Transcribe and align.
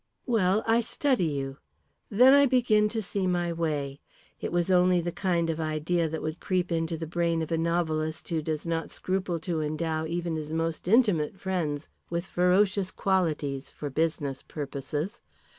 "Well, 0.25 0.63
I 0.65 0.81
study 0.81 1.25
you. 1.25 1.59
Then 2.09 2.33
I 2.33 2.47
begin 2.47 2.89
to 2.89 3.03
see 3.03 3.27
my 3.27 3.53
way. 3.53 3.99
It 4.39 4.51
was 4.51 4.71
only 4.71 4.99
the 4.99 5.11
kind 5.11 5.47
of 5.51 5.59
idea 5.59 6.09
that 6.09 6.23
would 6.23 6.39
creep 6.39 6.71
into 6.71 6.97
the 6.97 7.05
brain 7.05 7.43
of 7.43 7.51
a 7.51 7.57
novelist 7.59 8.29
who 8.29 8.41
does 8.41 8.65
not 8.65 8.89
scruple 8.89 9.39
to 9.41 9.61
endow 9.61 10.07
even 10.07 10.37
his 10.37 10.51
most 10.51 10.87
intimate 10.87 11.37
friends 11.39 11.87
with 12.09 12.25
ferocious 12.25 12.89
qualities 12.89 13.69
for 13.69 13.91
business 13.91 14.41
purposes. 14.41 15.21